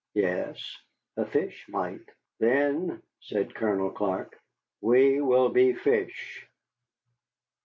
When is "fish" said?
1.27-1.67, 5.75-6.43